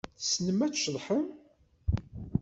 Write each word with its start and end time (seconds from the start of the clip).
Tessnem 0.19 0.59
ad 0.65 0.71
tceḍḥem? 0.73 1.25